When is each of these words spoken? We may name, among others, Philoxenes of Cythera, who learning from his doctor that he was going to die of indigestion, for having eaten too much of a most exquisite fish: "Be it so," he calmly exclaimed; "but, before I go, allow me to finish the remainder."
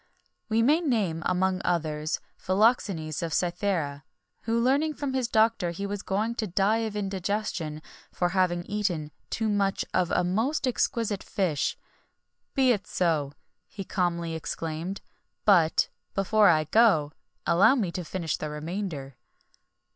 We 0.49 0.63
may 0.63 0.79
name, 0.81 1.21
among 1.27 1.61
others, 1.63 2.19
Philoxenes 2.35 3.21
of 3.21 3.35
Cythera, 3.35 4.03
who 4.45 4.59
learning 4.59 4.95
from 4.95 5.13
his 5.13 5.27
doctor 5.27 5.67
that 5.67 5.77
he 5.77 5.85
was 5.85 6.01
going 6.01 6.33
to 6.41 6.47
die 6.47 6.79
of 6.89 6.95
indigestion, 6.95 7.83
for 8.11 8.29
having 8.29 8.65
eaten 8.65 9.11
too 9.29 9.47
much 9.47 9.85
of 9.93 10.09
a 10.09 10.23
most 10.23 10.67
exquisite 10.67 11.21
fish: 11.21 11.77
"Be 12.55 12.71
it 12.71 12.87
so," 12.87 13.33
he 13.67 13.83
calmly 13.83 14.33
exclaimed; 14.33 15.01
"but, 15.45 15.89
before 16.15 16.49
I 16.49 16.63
go, 16.63 17.11
allow 17.45 17.75
me 17.75 17.91
to 17.91 18.03
finish 18.03 18.37
the 18.37 18.49
remainder." 18.49 19.17